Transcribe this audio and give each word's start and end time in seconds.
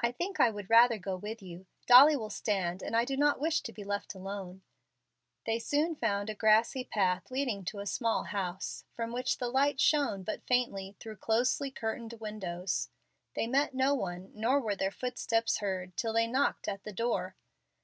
"I 0.00 0.10
think 0.10 0.40
I 0.40 0.50
would 0.50 0.68
rather 0.68 0.98
go 0.98 1.14
with 1.14 1.40
you. 1.40 1.66
Dolly 1.86 2.16
will 2.16 2.30
stand, 2.30 2.82
and 2.82 2.96
I 2.96 3.04
do 3.04 3.16
not 3.16 3.38
wish 3.38 3.60
to 3.60 3.72
be 3.72 3.84
left 3.84 4.12
alone." 4.12 4.62
They 5.44 5.60
soon 5.60 5.94
found 5.94 6.28
a 6.28 6.34
grassy 6.34 6.82
path 6.82 7.30
leading 7.30 7.64
to 7.66 7.78
a 7.78 7.86
small 7.86 8.24
house, 8.24 8.82
from 8.90 9.12
which 9.12 9.38
the 9.38 9.48
light 9.48 9.80
shone 9.80 10.24
but 10.24 10.44
faintly 10.48 10.96
through 10.98 11.18
closely 11.18 11.70
curtained 11.70 12.14
windows. 12.18 12.88
They 13.36 13.46
met 13.46 13.72
no 13.72 13.94
one, 13.94 14.32
nor 14.34 14.58
were 14.58 14.74
their 14.74 14.90
footsteps 14.90 15.58
heard 15.58 15.96
till 15.96 16.12
they 16.12 16.26
knocked 16.26 16.66
at 16.66 16.82
the 16.82 16.92
door. 16.92 17.36